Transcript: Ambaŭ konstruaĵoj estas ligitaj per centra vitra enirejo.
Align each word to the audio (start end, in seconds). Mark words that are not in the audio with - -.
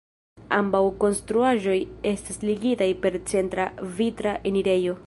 Ambaŭ 0.55 0.79
konstruaĵoj 1.03 1.77
estas 2.13 2.41
ligitaj 2.47 2.89
per 3.05 3.21
centra 3.35 3.71
vitra 4.01 4.37
enirejo. 4.53 4.99